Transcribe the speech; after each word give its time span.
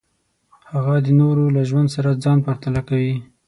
هغه 0.71 0.95
د 1.05 1.07
نورو 1.19 1.43
له 1.55 1.61
ژوند 1.69 1.87
سره 1.95 2.19
ځان 2.23 2.37
پرتله 2.45 2.81
کوي. 2.89 3.15